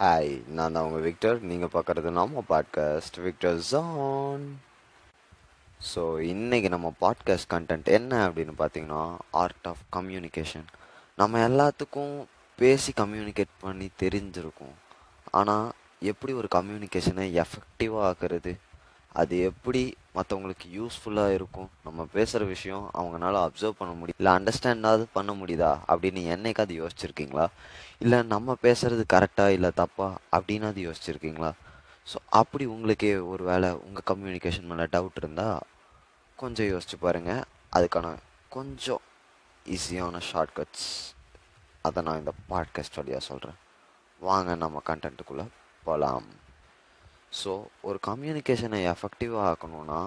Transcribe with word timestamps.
Hi 0.00 0.42
நான் 0.48 0.72
தான் 0.72 0.84
உங்கள் 0.84 1.00
விக்டர் 1.00 1.42
நீங்கள் 1.42 1.70
பார்க்குறது 1.72 2.10
நம்ம 2.10 2.42
பாட்காஸ்ட் 2.48 3.16
விக்டர் 3.16 3.56
ஜான் 3.58 4.44
ஸோ 5.94 6.02
இன்றைக்கி 6.32 6.68
நம்ம 6.68 6.92
பாட்காஸ்ட் 7.00 7.50
கண்டென்ட் 7.50 7.88
என்ன 7.88 8.28
அப்படின்னு 8.28 8.54
பார்த்தீங்கன்னா 8.58 9.16
ஆர்ட் 9.30 9.66
ஆஃப் 9.66 9.82
கம்யூனிகேஷன் 9.92 10.64
நம்ம 11.14 11.48
எல்லாத்துக்கும் 11.48 12.14
பேசி 12.56 12.92
கம்யூனிகேட் 12.92 13.58
பண்ணி 13.60 13.90
தெரிஞ்சிருக்கும். 13.98 14.76
ஆனால் 15.30 15.72
எப்படி 16.00 16.32
ஒரு 16.32 16.48
கம்யூனிகேஷனை 16.54 17.44
எஃபெக்டிவாக 17.44 18.06
ஆக்குறது? 18.06 18.54
அது 19.14 19.40
எப்படி 19.40 19.96
மற்றவங்களுக்கு 20.14 20.66
யூஸ்ஃபுல்லாக 20.72 21.34
இருக்கும்? 21.34 21.70
நம்ம 21.84 22.08
பேசுகிற 22.12 22.44
விஷயம் 22.44 22.90
அவங்களால 22.94 23.36
அப்சர்வ் 23.46 23.78
பண்ண 23.78 23.94
முடியும் 23.94 24.18
இல்லை 24.18 24.32
அண்டர்ஸ்டாண்டாவது 24.32 25.06
பண்ண 25.12 25.32
முடியுதா? 25.32 25.78
அப்படின்னு 25.88 26.22
என்னைக்காவது 26.34 26.74
யோசிச்சிருக்கீங்களா? 26.80 27.46
இல்லை 27.98 28.22
நம்ம 28.22 28.56
பேசுகிறது 28.62 29.04
கரெக்டாக 29.12 29.48
இல்லை 29.48 29.70
தப்பா? 29.74 30.16
அப்படின்னு 30.32 30.62
அது 30.62 30.92
யோசிச்சிருக்கீங்களா? 30.92 31.52
ஸோ 32.12 32.16
அப்படி 32.30 32.64
உங்களுக்கே 32.64 33.16
ஒரு 33.16 33.44
வேளை 33.44 33.70
உங்கள் 33.70 34.06
கம்யூனிகேஷன் 34.06 34.62
மேலே 34.62 34.82
டவுட் 34.82 35.16
இருந்தால் 35.16 35.60
கொஞ்சம் 36.36 36.66
யோசிச்சு 36.66 36.96
பாருங்கள் 37.00 37.44
அதுக்கான 37.72 38.16
கொஞ்சம் 38.48 39.00
ஈஸியான 39.66 40.20
ஷார்ட்கட்ஸ் 40.32 40.88
அதை 41.82 42.02
நான் 42.02 42.18
இந்த 42.18 42.32
பாட்காஸ்ட் 42.48 42.96
வழியாக 42.96 43.24
சொல்கிறேன் 43.24 43.58
வாங்க 44.20 44.54
நம்ம 44.54 44.82
கண்டென்ட்டுக்குள்ளே 44.86 45.46
போகலாம் 45.84 46.28
ஸோ 47.32 47.52
ஒரு 47.82 47.98
கம்யூனிகேஷனை 48.06 48.78
எஃபெக்டிவாக 48.92 49.48
ஆக்கணும்னா 49.50 49.98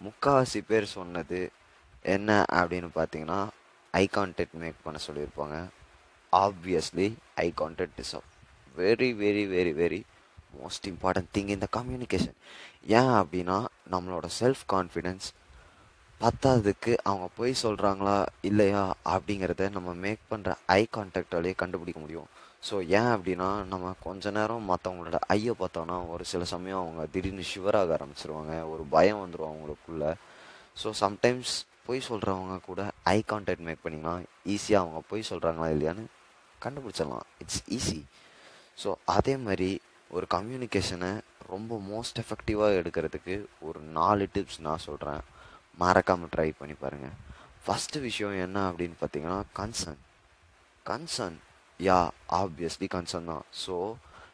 முக்கால்வாசி 0.00 0.60
பேர் 0.70 0.86
சொன்னது 0.96 1.40
என்ன 2.14 2.44
அப்படின்னு 2.50 2.88
பார்த்தீங்கன்னா 2.98 3.40
ஐ 3.94 4.08
கான்டெக்ட் 4.16 4.58
மேக் 4.62 4.84
பண்ண 4.84 4.98
சொல்லியிருப்பாங்க. 5.06 5.56
Obviously 6.32 7.06
I 7.44 7.52
contact 7.56 8.00
is 8.04 8.14
a 8.14 8.20
very 8.76 9.10
very 9.22 9.44
very 9.54 9.72
very 9.82 10.00
most 10.60 10.86
important 10.92 11.30
thing 11.36 11.48
இந்த 11.48 11.66
கம்யூனிகேஷன் 11.78 12.36
ஏன் 13.00 13.14
அப்படின்னா 13.20 13.58
நம்மளோட 13.92 14.26
செல்ஃப் 14.40 14.64
கான்ஃபிடென்ஸ் 14.74 15.26
பத்தாததுக்கு 16.20 16.92
அவங்க 17.02 17.26
போய் 17.36 17.60
சொல்கிறாங்களா 17.62 18.26
இல்லையா 18.40 18.94
அப்படிங்கிறத 19.14 19.70
நம்ம 19.70 19.94
மேக் 20.04 20.22
பண்ணுற 20.30 20.54
ஐ 20.66 20.82
கான்டாக்டாலேயே 20.96 21.54
கண்டுபிடிக்க 21.62 22.00
முடியும். 22.00 22.28
ஸோ 22.66 22.76
ஏன் 22.98 23.10
அப்படின்னா 23.14 23.48
நம்ம 23.72 23.92
கொஞ்ச 24.06 24.30
நேரம் 24.36 24.68
மற்றவங்களோட 24.70 25.18
ஐயை 25.34 25.54
பார்த்தோன்னா 25.60 25.96
ஒரு 26.12 26.24
சில 26.30 26.44
சமயம் 26.52 26.82
அவங்க 26.82 27.02
திடீர்னு 27.14 27.44
ஷிவராக 27.52 27.94
ஆரம்பிச்சிருவாங்க. 27.96 28.54
ஒரு 28.72 28.84
பயம் 28.94 29.20
வந்துடும் 29.22 29.50
அவங்களுக்குள்ள. 29.50 30.04
ஸோ 30.82 30.90
சம்டைம்ஸ் 31.02 31.52
பொய் 31.86 32.06
சொல்கிறவங்க 32.08 32.56
கூட 32.68 32.80
ஐ 33.14 33.18
கான்டாக்ட் 33.32 33.66
மேக் 33.68 33.84
பண்ணிங்கன்னா 33.84 34.14
ஈஸியாக 34.54 34.82
அவங்க 34.84 35.00
பொய் 35.10 35.28
சொல்கிறாங்களா 35.30 35.68
இல்லையான்னு 35.74 36.04
கண்டுபிடிச்சிடலாம். 36.58 37.26
இட்ஸ் 37.42 37.62
ஈஸி 37.76 38.00
ஸோ 38.82 38.90
அதே 39.16 39.34
மாதிரி 39.46 39.70
ஒரு 40.10 40.26
கம்யூனிகேஷனை 40.36 41.12
ரொம்ப 41.52 41.78
மோஸ்ட் 41.92 42.18
எஃபெக்டிவாக 42.22 42.78
எடுக்கிறதுக்கு 42.80 43.34
ஒரு 43.68 43.80
நாலு 43.98 44.24
டிப்ஸ் 44.34 44.60
நான் 44.66 44.84
சொல்கிறேன் 44.88 45.22
மறக்காமல் 45.82 46.32
ட்ரை 46.34 46.50
பண்ணி 46.58 46.74
பாருங்கள் 46.82 47.16
ஃபஸ்ட்டு 47.64 48.02
விஷயம் 48.08 48.36
என்ன 48.46 48.58
அப்படின்னு 48.70 48.96
பார்த்தீங்கன்னா 49.00 49.38
concern 49.58 50.00
concern 50.86 51.38
yeah 51.80 51.98
obviously 52.40 52.86
concern 52.94 53.30
தான். 53.32 53.44
ஸோ 53.64 53.74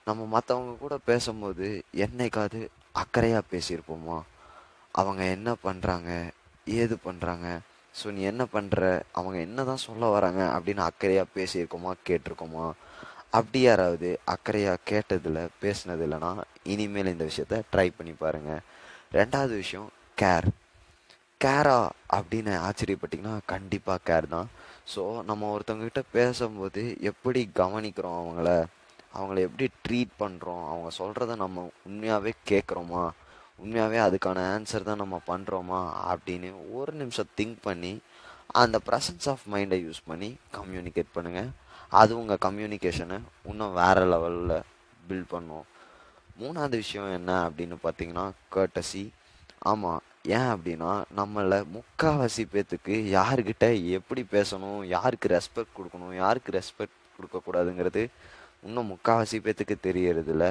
நம்ம 0.08 0.26
மற்றவங்க 0.34 0.72
கூட 0.84 0.94
பேசும்போது 1.10 1.66
என்னைக்காவது 2.04 2.60
அக்கறையாக 3.02 3.50
பேசியிருப்போமா? 3.52 4.18
அவங்க 5.00 5.22
என்ன 5.36 5.50
பண்ணுறாங்க 5.66 6.10
ஏது 6.80 6.96
பண்ணுறாங்க 7.06 7.46
ஸோ 7.94 8.06
நீ 8.16 8.20
என்ன 8.32 8.42
பண்ணுற 8.52 8.80
அவங்க 9.18 9.38
என்ன 9.46 9.64
தான் 9.70 9.84
சொல்ல 9.86 10.08
வராங்க? 10.14 10.42
அப்படின்னு 10.56 10.82
அக்கறையாக 10.90 11.34
பேசியிருக்கோமா? 11.36 11.92
கேட்டிருக்கோமா? 12.08 12.66
அப்படி 13.38 13.60
யாராவது 13.60 14.08
அக்கறையாக 14.34 14.84
கேட்டதில் 14.90 15.42
பேசினது 15.62 16.04
இல்லைன்னா 16.06 16.30
இனிமேல் 16.72 17.12
இந்த 17.12 17.24
விஷயத்த 17.30 17.58
ட்ரை 17.72 17.88
பண்ணி 17.98 18.12
பாருங்கள் 18.22 18.64
ரெண்டாவது 19.18 19.54
விஷயம் 19.62 19.88
கேர் 20.22 20.48
கேரா 21.44 21.78
அப்படின்னு 22.16 22.52
ஆச்சரியப்பட்டிங்கன்னா 22.66 23.36
கண்டிப்பாக 23.52 24.04
கேர் 24.08 24.28
தான். 24.34 24.50
ஸோ 24.86 25.22
நம்ம 25.22 25.58
ஒருத்தவங்கக்கிட்ட 25.58 26.02
பேசும்போது 26.12 26.96
எப்படி 27.00 27.50
கவனிக்கிறோம் 27.54 28.18
அவங்கள? 28.22 28.48
அவங்கள 29.14 29.38
எப்படி 29.40 29.66
ட்ரீட் 29.88 30.12
பண்ணுறோம் 30.18 30.64
அவங்க 30.66 30.90
சொல்கிறத 30.98 31.36
நம்ம 31.36 31.70
உண்மையாகவே 31.84 32.32
கேட்குறோமா? 32.48 33.10
உண்மையாகவே 33.58 33.98
அதுக்கான 33.98 34.44
ஆன்சர் 34.54 34.82
தான் 34.82 35.02
நம்ம 35.02 35.20
பண்ணுறோமா 35.26 35.80
அப்படின்னு 36.12 36.72
ஒரு 36.72 36.92
நிமிஷம் 36.92 37.32
திங்க் 37.36 37.58
பண்ணி 37.62 38.00
அந்த 38.46 38.78
ப்ரெசன்ஸ் 38.86 39.28
ஆஃப் 39.28 39.44
மைண்டை 39.52 39.78
யூஸ் 39.86 40.00
பண்ணி 40.06 40.36
கம்யூனிகேட் 40.56 41.14
பண்ணுங்கள் 41.14 41.50
அது 41.88 42.18
உங்கள் 42.18 42.42
கம்யூனிகேஷனை 42.42 43.18
இன்னும் 43.44 43.72
வேறு 43.72 44.04
லெவலில் 44.12 44.62
பில்ட் 45.08 45.28
பண்ணும். 45.28 45.64
மூணாவது 46.40 46.68
விஷயம் 46.68 47.12
என்ன 47.12 47.50
அப்படின்னு 47.50 47.76
பார்த்தீங்கன்னா 47.82 48.30
கர்டசி 48.54 49.04
ஆமாம் 49.58 50.02
ஏன் 50.24 50.48
அப்படின்னா 50.54 50.90
நம்மளை 51.18 51.56
முக்கால்வாசி 51.76 52.42
பேத்துக்கு 52.52 52.96
யாருக்கிட்ட 53.14 53.66
எப்படி 53.98 54.22
பேசணும் 54.34 54.80
யாருக்கு 54.94 55.32
ரெஸ்பெக்ட் 55.36 55.76
கொடுக்கணும் 55.78 56.12
யாருக்கு 56.22 56.52
ரெஸ்பெக்ட் 56.58 56.98
கொடுக்கக்கூடாதுங்கிறது 57.16 58.02
இன்னும் 58.66 58.90
முக்கால்வாசி 58.92 59.38
பேத்துக்கு 59.46 59.76
தெரியறதில்ல. 59.88 60.44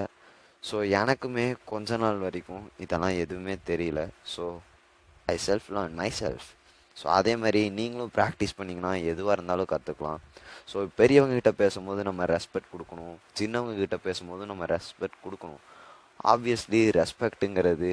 ஸோ 0.64 0.78
எனக்குமே 1.02 1.46
கொஞ்ச 1.72 1.98
நாள் 2.04 2.20
வரைக்கும் 2.26 2.66
இதெல்லாம் 2.86 3.16
எதுவுமே 3.24 3.56
தெரியல. 3.72 4.02
So 4.34 4.44
I 5.28 5.38
self 5.48 5.70
learn 5.76 5.96
myself 6.22 6.50
so 6.98 7.06
அதே 7.18 7.34
மாதிரி 7.44 7.62
நீங்களும் 7.80 8.14
ப்ராக்டிஸ் 8.18 8.58
பண்ணிங்கன்னா 8.58 8.92
எதுவாக 9.12 9.36
இருந்தாலும் 9.38 9.72
கற்றுக்கலாம் 9.74 10.22
ஸோ 10.72 10.78
பெரியவங்க 11.00 11.36
கிட்ட 11.40 11.52
பேசும்போது 11.64 12.02
நம்ம 12.10 12.26
ரெஸ்பெக்ட் 12.36 12.72
கொடுக்கணும் 12.74 13.16
சின்னவங்க 13.40 13.76
கிட்ட 13.84 13.98
பேசும்போது 14.08 14.44
நம்ம 14.52 14.66
ரெஸ்பெக்ட் 14.76 15.20
கொடுக்கணும். 15.26 15.62
ஆப்வியஸ்லி 16.32 16.82
ரெஸ்பெக்ட்டுங்கிறது 17.02 17.92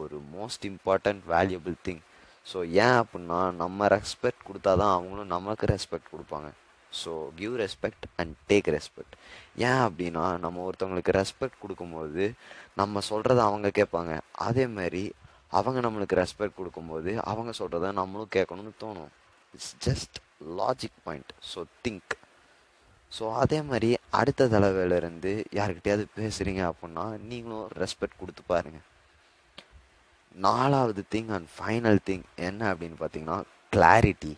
ஒரு 0.00 0.16
most 0.36 0.64
important 0.70 1.22
valuable 1.34 1.76
thing 1.88 2.02
so 2.50 2.58
ஏன் 2.84 2.96
அப்படின்னா 3.02 3.38
நம்ம 3.62 3.88
ரெஸ்பெக்ட் 3.96 4.46
கொடுத்தா 4.48 4.72
தான் 4.82 4.94
அவங்களும் 4.96 5.32
நமக்கு 5.36 5.64
ரெஸ்பெக்ட் 5.74 6.12
கொடுப்பாங்க. 6.14 6.48
So 6.92 7.10
give 7.40 7.54
respect 7.62 8.06
and 8.20 8.32
take 8.50 8.68
respect 8.76 9.14
ஏன் 9.68 9.82
அப்படின்னா 9.86 10.24
நம்ம 10.44 10.62
ஒருத்தவங்களுக்கு 10.68 11.12
ரெஸ்பெக்ட் 11.20 11.60
கொடுக்கும்போது 11.64 12.24
நம்ம 12.80 13.02
சொல்கிறத 13.10 13.40
அவங்க 13.50 13.68
கேட்பாங்க. 13.80 14.14
அதே 14.46 14.64
மாதிரி 14.78 15.04
அவங்க 15.58 15.78
நம்மளுக்கு 15.86 16.16
ரெஸ்பெக்ட் 16.22 16.58
கொடுக்கும்போது 16.60 17.12
அவங்க 17.30 17.52
சொல்கிறத 17.60 17.92
நம்மளும் 18.00 18.34
கேட்கணும்னு 18.36 18.74
தோணும். 18.82 19.12
It's 19.54 19.74
just 19.86 20.18
logic 20.58 20.98
point 21.06 21.32
so 21.52 21.62
think 21.86 22.14
so 23.12 23.24
அதே 23.42 23.58
மாதிரி 23.70 23.88
அடுத்த 24.18 24.46
தலைவையிலேருந்து 24.52 25.32
யாருக்கிட்டையாவது 25.58 26.04
பேசுகிறீங்க 26.18 26.62
அப்படின்னா 26.70 27.04
நீங்களும் 27.30 27.66
ரெஸ்பெக்ட் 27.82 28.20
கொடுத்து 28.20 28.42
பாருங்கள் 28.52 28.86
நாலாவது 30.34 31.02
திங் 31.14 31.32
அண்ட் 31.36 31.48
ஃபைனல் 31.56 32.00
திங் 32.08 32.26
என்ன 32.48 32.60
அப்படின்னு 32.72 32.98
பார்த்தீங்கன்னா 33.00 33.38
கிளாரிட்டி 33.72 34.32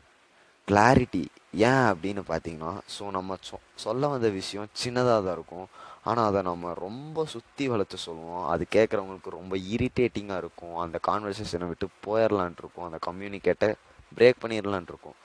கிளாரிட்டி 0.69 1.23
ஏன் 1.71 1.87
அப்படின்னு 1.91 2.23
பார்த்தீங்கன்னா 2.29 2.73
ஸோ 2.95 3.05
நம்ம 3.11 3.37
சொ 3.49 3.57
சொல்ல 3.85 4.09
வந்த 4.09 4.29
விஷயம் 4.29 4.69
சின்னதாக 4.83 5.19
தான் 5.25 5.37
இருக்கும். 5.39 5.67
ஆனால் 6.03 6.29
அதை 6.31 6.41
நம்ம 6.43 6.73
ரொம்ப 6.75 7.25
சுற்றி 7.25 7.65
வளர்த்து 7.69 7.97
சொல்லுவோம். 7.97 8.45
அது 8.53 8.65
கேட்குறவங்களுக்கு 8.77 9.31
ரொம்ப 9.31 9.57
இரிட்டேட்டிங்காக 9.75 10.43
இருக்கும். 10.43 10.77
அந்த 10.85 10.99
கான்வர்சேஷனை 11.09 11.67
விட்டு 11.69 11.89
போயிடலான் 12.07 12.57
இருக்கும். 12.59 12.87
அந்த 12.89 12.99
கம்யூனிகேட்டை 13.09 13.71
பிரேக் 14.19 14.43
பண்ணிடலான் 14.43 14.89
இருக்கும். 14.89 15.17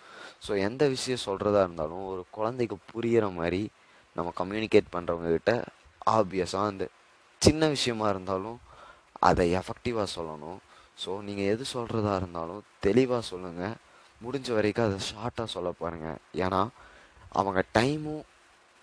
ஸோ 0.47 0.51
எந்த 0.67 0.83
விஷயம் 0.87 1.25
சொல்கிறதா 1.25 1.61
இருந்தாலும் 1.67 2.03
ஒரு 2.11 2.23
குழந்தைக்கு 2.37 2.77
புரிகிற 2.91 3.25
மாதிரி 3.39 3.61
நம்ம 4.15 4.31
கம்யூனிகேட் 4.41 4.93
பண்ணுறவங்கக்கிட்ட 4.95 5.53
ஆப்வியஸாக 6.17 6.71
அந்த 6.71 6.85
சின்ன 7.41 7.67
விஷயமா 7.67 8.09
இருந்தாலும் 8.09 8.57
அதை 9.29 9.45
எஃபெக்டிவாக 9.59 10.07
சொல்லணும். 10.15 10.59
ஸோ 11.03 11.11
நீங்கள் 11.27 11.49
எது 11.53 11.63
சொல்கிறதா 11.73 12.13
இருந்தாலும் 12.21 12.63
தெளிவாக 12.85 13.23
சொல்லுங்கள் 13.31 13.75
முடிஞ்ச 14.23 14.47
வரைக்கும் 14.57 14.87
அதை 14.87 14.99
ஷார்ட்டாக 15.11 15.47
சொல்ல 15.55 15.71
பாருங்கள் 15.81 16.19
ஏன்னா 16.43 16.61
அவங்க 17.39 17.59
டைமும் 17.77 18.23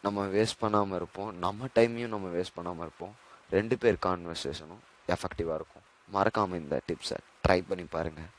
நம்ம 0.04 0.26
வேஸ்ட் 0.36 0.60
பண்ணாமல் 0.62 0.98
இருப்போம். 1.00 1.30
நம்ம 1.44 1.68
டைமையும் 1.76 2.14
நம்ம 2.14 2.26
வேஸ்ட் 2.36 2.56
பண்ணாமல் 2.58 2.84
இருப்போம். 2.86 3.14
ரெண்டு 3.56 3.74
பேர் 3.82 4.04
கான்வர்சேஷனும் 4.06 4.82
எஃபெக்டிவாக 5.14 5.58
இருக்கும். 5.60 5.84
மறக்காமல் 6.16 6.60
இந்த 6.62 6.76
டிப்ஸை 6.88 7.18
ட்ரை 7.44 7.60
பண்ணி 7.68 7.84
பாருங்கள் 7.96 8.30